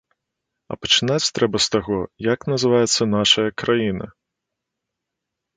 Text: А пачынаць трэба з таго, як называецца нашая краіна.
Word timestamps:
А 0.71 0.77
пачынаць 0.85 1.31
трэба 1.39 1.57
з 1.65 1.69
таго, 1.75 1.99
як 2.33 2.47
называецца 2.53 3.09
нашая 3.17 3.47
краіна. 3.63 4.05